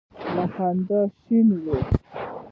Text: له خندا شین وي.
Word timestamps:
له 0.35 0.43
خندا 0.53 0.99
شین 1.21 1.47
وي. 1.63 1.77